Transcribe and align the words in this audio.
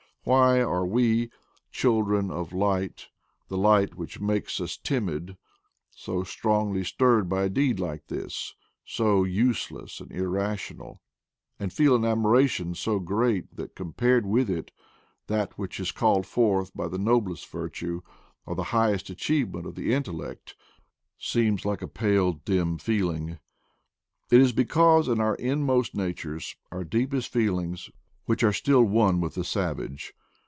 Why 0.23 0.59
are 0.61 0.85
we, 0.85 1.31
children 1.71 2.29
of 2.29 2.53
light— 2.53 3.07
the 3.49 3.57
light 3.57 3.95
which 3.95 4.19
makes 4.19 4.61
us 4.61 4.77
timid— 4.77 5.35
so 5.89 6.23
strongly 6.23 6.83
stirred 6.83 7.27
by 7.27 7.45
a 7.45 7.49
deed 7.49 7.79
like 7.79 8.05
this, 8.05 8.53
so 8.85 9.23
useless 9.23 9.99
and 9.99 10.11
irrational, 10.11 11.01
and 11.59 11.73
feel 11.73 11.95
an 11.95 12.05
admiration 12.05 12.75
so 12.75 12.99
great 12.99 13.55
that 13.55 13.73
compared 13.73 14.27
with 14.27 14.47
it 14.47 14.69
that 15.25 15.57
which 15.57 15.79
is 15.79 15.91
called 15.91 16.27
forth 16.27 16.71
by 16.75 16.87
the 16.87 16.99
noblest 16.99 17.47
virtue, 17.47 18.03
or 18.45 18.53
the 18.53 18.65
highest 18.65 19.09
achieve 19.09 19.51
ment 19.51 19.65
of 19.65 19.73
the 19.73 19.91
intellect, 19.91 20.55
seems 21.17 21.65
like 21.65 21.81
a 21.81 21.87
pale 21.87 22.33
dim 22.33 22.77
feel 22.77 23.09
ing 23.09 23.29
f 23.31 23.37
It 24.29 24.39
is 24.41 24.51
because 24.51 25.07
in 25.07 25.19
our 25.19 25.33
inmost 25.37 25.95
natures, 25.95 26.55
our 26.71 26.83
deepest 26.83 27.33
feelings, 27.33 27.89
we 28.27 28.37
are 28.43 28.53
still 28.53 28.83
one 28.83 29.19
with 29.19 29.33
the 29.33 29.43
savage. 29.43 30.13